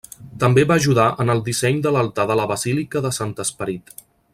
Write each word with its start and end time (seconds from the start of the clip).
També 0.43 0.63
va 0.71 0.77
ajudar 0.83 1.05
en 1.25 1.33
el 1.35 1.43
disseny 1.49 1.83
de 1.87 1.93
l'altar 1.97 2.27
de 2.33 2.41
la 2.41 2.49
Basílica 2.53 3.07
de 3.09 3.17
Sant 3.19 3.39
Esperit. 3.49 3.99